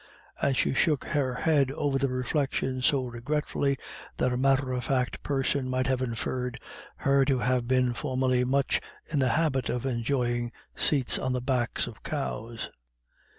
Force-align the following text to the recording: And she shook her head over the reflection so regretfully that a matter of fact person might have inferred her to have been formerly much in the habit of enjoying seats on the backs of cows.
And 0.41 0.57
she 0.57 0.73
shook 0.73 1.03
her 1.05 1.35
head 1.35 1.69
over 1.69 1.99
the 1.99 2.07
reflection 2.09 2.81
so 2.81 3.03
regretfully 3.05 3.77
that 4.17 4.33
a 4.33 4.35
matter 4.35 4.71
of 4.71 4.85
fact 4.85 5.21
person 5.21 5.69
might 5.69 5.85
have 5.85 6.01
inferred 6.01 6.59
her 6.95 7.23
to 7.25 7.37
have 7.37 7.67
been 7.67 7.93
formerly 7.93 8.43
much 8.43 8.81
in 9.11 9.19
the 9.19 9.29
habit 9.37 9.69
of 9.69 9.85
enjoying 9.85 10.51
seats 10.75 11.19
on 11.19 11.33
the 11.33 11.39
backs 11.41 11.85
of 11.85 12.01
cows. 12.01 12.71